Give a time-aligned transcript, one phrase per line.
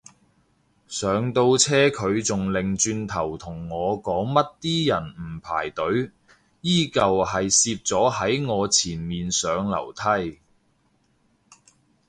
[0.87, 6.09] 上到車佢仲擰轉頭同我講乜啲人唔排隊，
[6.61, 10.39] 依舊係攝咗喺我前面上樓梯